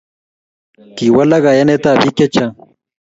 [0.95, 2.53] Kiwalak kayanetab bik chechang